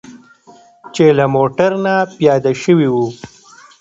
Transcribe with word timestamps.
چې 0.93 1.05
له 1.17 1.25
موټر 1.35 1.71
نه 1.85 1.93
پیاده 2.17 2.51
شوي 2.63 2.87
وو. 2.93 3.05